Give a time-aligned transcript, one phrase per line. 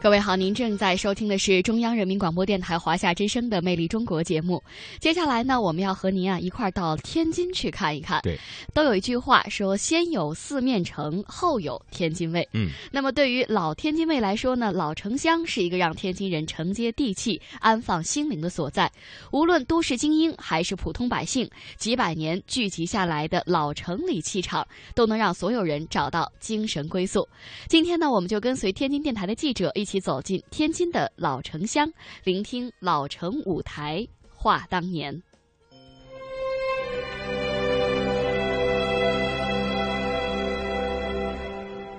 [0.00, 4.62] 各位好，您正在收听的是中央人民广播电台华夏之声的《魅力中国》节目。
[5.00, 8.20] 接下来呢，我们要和您啊一块儿到天津去看一看。
[8.22, 8.38] 对，
[8.72, 18.88] 都有一句话说：“先有四面城，后有天津卫。”嗯，那么对于老天津卫来说呢，老城乡是一个让天津人承接地气、安放心灵的所在。
[19.32, 27.28] 无论都市精英还是普通百姓，几百年聚集下来的老城里气场，都能让所有人找到精神归宿。
[27.66, 31.90] 今天呢，我们就跟随天津电台的记者一起走进天津的老城乡，
[32.22, 35.22] 聆听老城舞台话当年。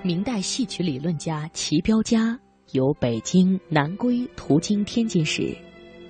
[0.04, 2.38] 明代戏曲理论家齐彪家
[2.70, 5.52] 由北京南归途经天津时，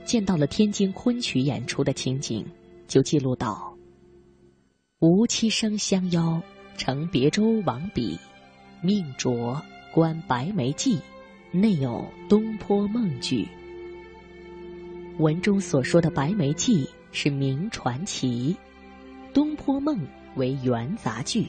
[0.05, 2.47] 见到了天津昆曲演出的情景，
[2.87, 3.75] 就记录到
[5.00, 6.42] ：“吴七生相邀，
[6.77, 8.19] 乘别舟往彼，
[8.83, 9.61] 命卓
[9.94, 10.98] 观白眉记，
[11.51, 13.48] 内有东坡梦剧。”
[15.19, 18.56] 文中所说的白眉记是名传奇，
[19.34, 19.98] 东坡梦
[20.37, 21.47] 为元杂剧。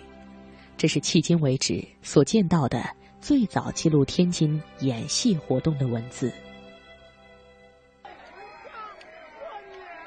[0.78, 2.84] 这是迄今为止所见到的
[3.20, 6.34] 最早记录天津演戏活动的文字。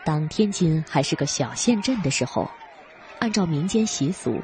[0.05, 2.50] 当天津还是个小县镇的时候，
[3.20, 4.39] 按照民间习俗，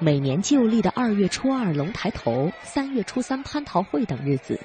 [0.00, 4.58] 每年旧历的二月初二龙抬头、三月初三蟠桃会等日子，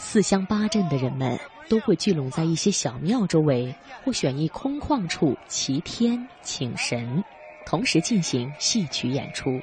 [0.00, 7.22] 四乡八镇的人们都会聚拢在一些小庙周围，或选一空旷处祈天请神，
[7.66, 9.60] 同时进行戏曲演出。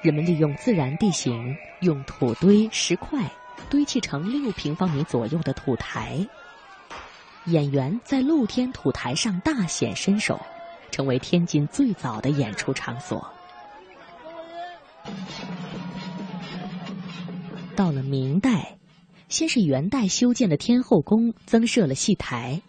[0.00, 3.30] 人们利用自然地形，用土堆、石块
[3.68, 6.26] 堆砌成六平方米左右的土台。
[7.44, 10.40] 演员在露天土台上大显身手，
[10.90, 13.30] 成为天津最早的演出场所。
[17.76, 18.73] 到了明代，
[19.34, 22.62] 先是元代修建的天后宫增设了戏台，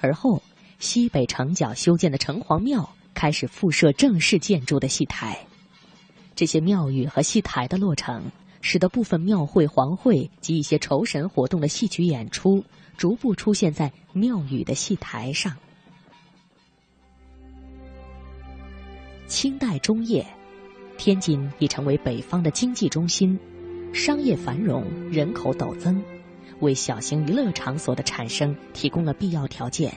[0.00, 0.42] 而后
[0.78, 5.38] 西北城角修建的城隍庙开始复设正式建筑的戏台。
[6.34, 8.22] 这些庙宇和戏台的落成，
[8.62, 12.64] 使得部分庙会、皇会及一些酬神活动的戏曲演出，
[12.96, 15.54] 逐步出现在庙宇的戏台上。
[19.26, 20.26] 清代中叶，
[20.96, 23.38] 天津已成为北方的经济中心，
[23.92, 26.02] 商业繁荣，人口陡增，
[26.60, 29.92] 为小型娱乐场所的产生提供了必要条件，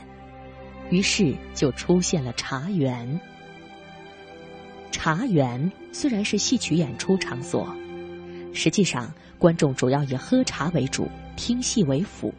[0.90, 3.19] 于是就出现了茶园。
[4.91, 7.75] 茶园虽然是戏曲演出场所，
[8.53, 12.34] 实际上观众主要以喝茶为主，听戏为辅。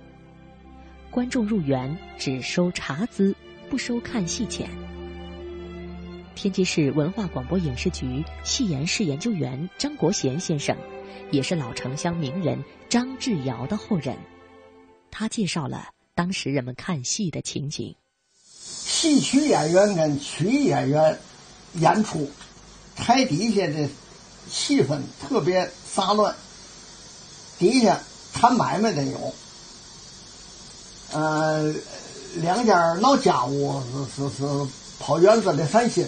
[1.10, 3.34] 观众入园只收茶资，
[3.68, 4.68] 不收看戏钱。
[6.34, 10.76] 天津市文化广播影视局戏研室研究员张国贤先生，
[11.30, 14.16] 也是老城乡名人张志尧的后人。
[15.10, 17.94] 他介绍了当时人们看戏的情景：
[18.54, 21.18] 戏曲演员跟曲艺演员。
[21.76, 22.30] 演出，
[22.94, 23.88] 台底下的
[24.46, 26.36] 气氛特别杂乱，
[27.58, 27.98] 底下
[28.34, 29.34] 谈买卖的有，
[31.12, 31.74] 呃，
[32.34, 33.82] 两家闹家务
[34.14, 34.44] 是是是
[35.00, 36.06] 跑园子里散心，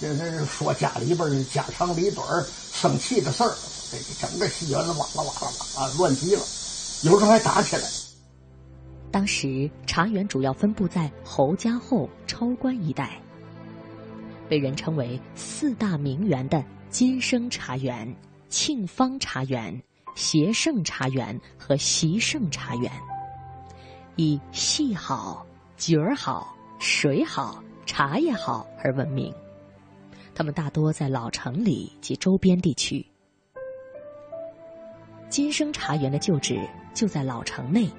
[0.00, 2.26] 就是说家里边的家长里短
[2.72, 3.54] 生气的事儿，
[3.90, 5.32] 这整个戏园子哇啦哇啦
[5.76, 6.40] 哇啦乱极了，
[7.04, 7.82] 有时候还打起来。
[9.10, 13.20] 当时茶园主要分布在侯家后、超关一带。
[14.48, 18.14] 被人称为四大名园的金生茶园、
[18.48, 19.82] 庆芳茶园、
[20.14, 22.92] 协盛茶园和习盛茶园，
[24.16, 25.46] 以戏好、
[25.76, 29.32] 角儿好、水好、茶叶好而闻名。
[30.34, 33.04] 他们大多在老城里及周边地区。
[35.34, 36.60] 金生茶园的旧址
[36.94, 37.90] 就在老城内，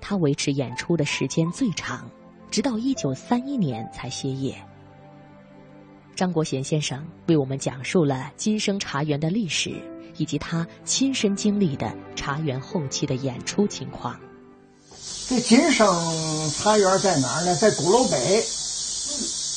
[0.00, 2.10] 它维持演出的时间最长，
[2.50, 4.56] 直到一九三一年才歇业。
[6.16, 9.74] 张国贤先生为我们讲述了金生茶园的历史，
[10.16, 14.18] 以及他亲身经历的茶园后期的演出情况。
[15.28, 15.86] 这金生
[16.52, 17.54] 茶园在哪儿呢？
[17.56, 18.16] 在鼓楼北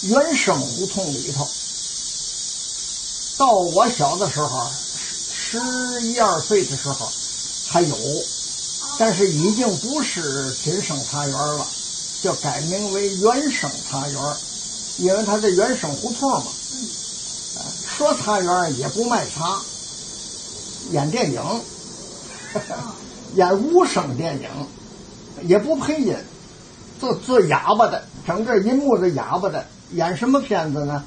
[0.09, 1.45] 元生胡同里头。
[3.37, 4.69] 到我小的时候，
[5.51, 7.09] 十一二岁的时候
[7.67, 7.97] 还有，
[8.97, 11.67] 但是已经不是金生茶园了，
[12.21, 14.21] 就改名为原生茶园。
[14.97, 16.51] 因为它是原生胡同嘛，
[17.97, 19.59] 说茶园也不卖茶，
[20.91, 21.41] 演电影，
[23.35, 24.47] 演无声电影，
[25.47, 26.15] 也不配音，
[26.99, 31.03] 做做哑巴的，整个银幕的哑巴的，演什么片子呢？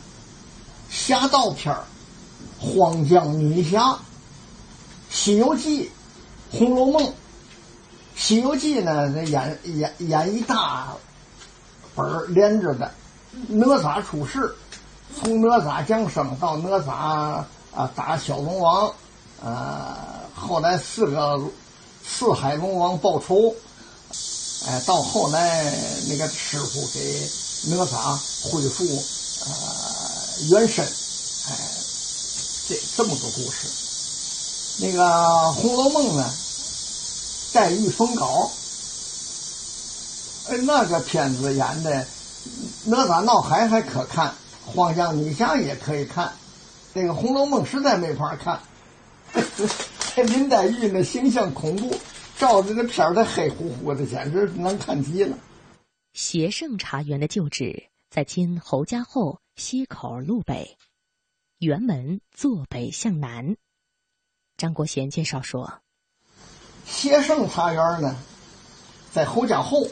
[0.91, 1.85] 侠盗片儿，
[2.65, 3.81] 《荒江女侠》
[5.15, 5.85] 《西游记》
[6.59, 7.03] 《红楼梦》。
[8.17, 10.89] 《西游记》呢，演演演一大
[11.95, 12.91] 本连着的，
[13.47, 14.53] 哪吒出世，
[15.17, 18.93] 从哪吒降生到哪吒啊打小龙王，
[19.41, 19.97] 呃，
[20.35, 21.41] 后来四个
[22.05, 23.55] 四海龙王报仇。
[24.67, 25.73] 哎，到后来
[26.09, 27.29] 那个师傅给
[27.69, 28.17] 哪吒
[28.51, 28.85] 恢复
[29.47, 31.55] 呃原身，哎，
[32.69, 33.69] 这这么个故事。
[34.81, 35.03] 那个
[35.53, 36.25] 《红楼梦》呢，
[37.53, 38.51] 黛玉封稿，
[40.49, 42.07] 哎，那个片子演的
[42.87, 44.35] 哪吒闹海还可看，
[44.67, 46.33] 荒江女侠也可以看，
[46.93, 48.61] 那个《红楼梦》实在没法看，
[50.17, 51.97] 这林黛玉那形象恐怖。
[52.37, 55.39] 照着那片儿，它黑乎乎的，简直难看极了。
[56.15, 60.77] 协盛茶园的旧址在今侯家后西口路北，
[61.61, 63.57] 园门坐北向南。
[64.57, 65.81] 张国贤介绍说
[66.87, 68.17] ：“协盛茶园呢，
[69.13, 69.87] 在侯家后，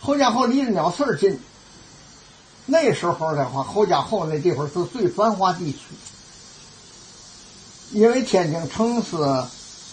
[0.00, 1.38] 侯家后离着鸟市近。
[2.64, 5.78] 那时候的话，侯家后那地方是最繁华地区，
[7.92, 9.16] 因为天津城是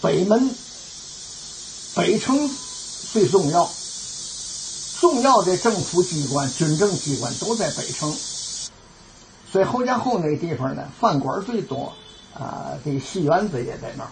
[0.00, 0.50] 北门。”
[1.94, 2.50] 北城
[3.12, 3.70] 最重要，
[4.98, 8.12] 重要的政府机关、军政机关都在北城，
[9.52, 11.92] 所以侯家后那地方呢，饭馆最多，
[12.34, 14.10] 啊，这个戏园子也在那儿。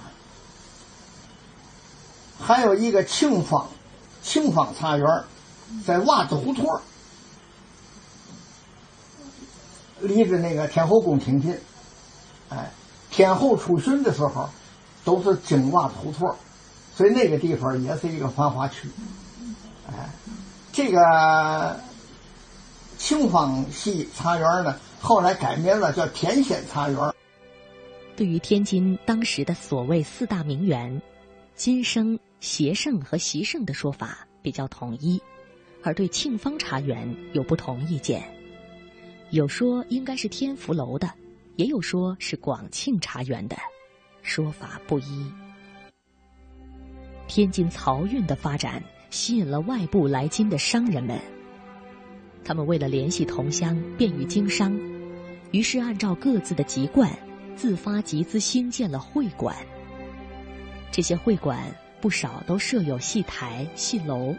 [2.41, 3.69] 还有一个庆芳，
[4.23, 5.07] 庆芳茶园，
[5.87, 6.67] 在袜子胡同
[10.01, 11.57] 离着那个天后宫挺近。
[12.49, 12.71] 哎，
[13.11, 14.49] 天后出巡的时候，
[15.05, 16.35] 都是经袜子胡同
[16.95, 18.91] 所以那个地方也是一个繁华区，
[19.89, 20.11] 哎，
[20.73, 21.81] 这个
[22.99, 27.12] 庆芳系茶园呢，后来改名了，叫天仙茶园。
[28.23, 31.03] 对于天津当时的所谓四大名园，
[31.57, 35.21] 金生、协盛和习盛的说法比较统一，
[35.83, 38.23] 而对庆芳茶园有不同意见。
[39.31, 41.13] 有说应该是天福楼的，
[41.57, 43.57] 也有说是广庆茶园的，
[44.23, 45.27] 说法不一。
[47.27, 51.19] 天津漕运的发展吸引了外部来京的商人们，
[52.45, 54.79] 他们为了联系同乡、便于经商，
[55.51, 57.11] 于是按照各自的籍贯，
[57.57, 59.57] 自发集资兴建了会馆。
[60.91, 61.59] 这些会馆
[62.01, 64.35] 不少都设有戏台、戏楼，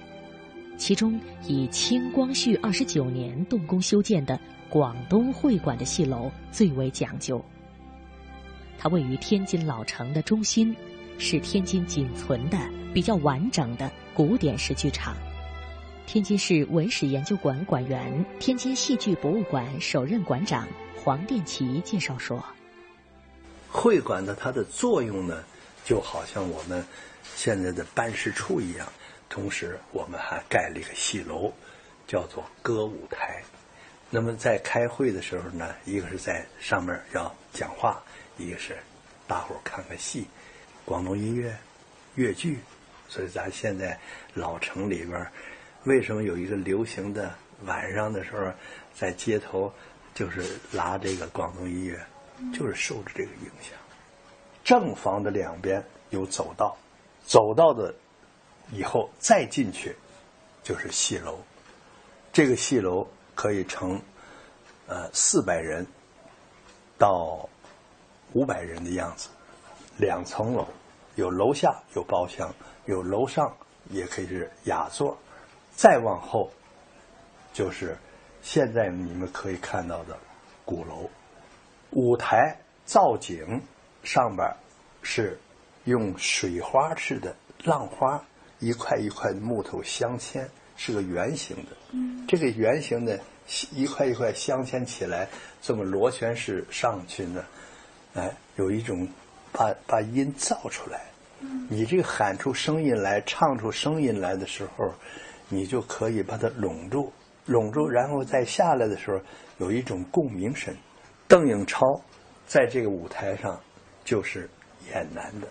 [0.77, 4.39] 其中以清光绪二十九年动工修建的
[4.69, 7.43] 广东会馆的戏楼最为讲究。
[8.77, 10.75] 它位于天津老城的中心。
[11.19, 12.57] 是天津仅存的
[12.91, 15.15] 比较完整的古典式剧场。
[16.07, 22.43] 天津市文史研究馆馆员、天津戏剧博物馆首任馆长黄殿奇介绍说
[23.73, 25.43] ：“会馆的它的作用呢，
[25.83, 26.85] 就好像我们
[27.35, 28.87] 现在的办事处一样。
[29.27, 31.51] 同时，我们还盖了一个戏楼，
[32.07, 33.43] 叫做歌舞台。
[34.11, 37.99] 那么在开会的时候呢，一个是在上面要讲话，
[38.37, 38.77] 一个是
[39.27, 40.27] 大伙儿看看戏。”
[40.85, 41.57] 广东音乐、
[42.15, 42.59] 粤剧，
[43.07, 43.97] 所以咱现在
[44.33, 45.25] 老城里边，
[45.85, 47.33] 为什么有一个流行的
[47.65, 48.51] 晚上的时候，
[48.93, 49.73] 在街头
[50.13, 50.43] 就是
[50.73, 51.99] 拉这个广东音乐，
[52.53, 53.77] 就是受着这个影响。
[54.63, 56.77] 正房的两边有走道，
[57.25, 57.93] 走道的
[58.71, 59.95] 以后再进去
[60.63, 61.37] 就是戏楼，
[62.31, 64.01] 这个戏楼可以成
[64.87, 65.85] 呃四百人
[66.97, 67.49] 到
[68.31, 69.29] 五百人的样子。
[69.97, 70.65] 两层楼，
[71.15, 72.51] 有楼下有包厢，
[72.85, 73.55] 有楼上
[73.89, 75.17] 也可以是雅座。
[75.75, 76.49] 再往后，
[77.51, 77.97] 就是
[78.41, 80.17] 现在你们可以看到的
[80.63, 81.09] 鼓楼。
[81.95, 83.61] 舞台造景
[84.03, 84.47] 上边
[85.01, 85.39] 是
[85.85, 88.23] 用水花似的浪花，
[88.59, 90.45] 一块一块木头镶嵌，
[90.75, 91.71] 是个圆形的。
[91.91, 93.19] 嗯，这个圆形的
[93.71, 95.27] 一块一块镶嵌起来，
[95.61, 97.45] 这么螺旋式上去呢，
[98.15, 99.07] 哎，有一种。
[99.55, 100.99] 把把音造出来，
[101.69, 104.91] 你这个喊出声音来，唱出声音来的时候，
[105.47, 107.13] 你就可以把它拢住，
[107.45, 109.21] 拢住，然后再下来的时候，
[109.59, 110.75] 有一种共鸣声。
[111.33, 111.99] 邓颖超
[112.45, 113.59] 在这个舞台上
[114.05, 114.47] 就是
[114.91, 115.47] 演男的，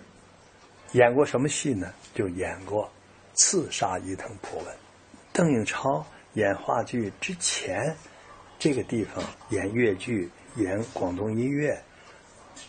[0.93, 1.93] 演过什么戏呢？
[2.15, 2.85] 就演过
[3.35, 4.67] 《刺杀伊藤博文》。
[5.33, 7.97] 邓颖超演话剧之前，
[8.61, 11.77] 这个地方演越剧，演广东音乐。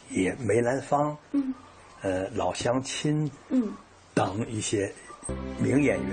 [0.10, 1.54] 也梅兰芳，嗯，
[2.02, 3.72] 呃，老乡亲，嗯，
[4.16, 4.92] 等一些
[5.60, 6.12] 名演员。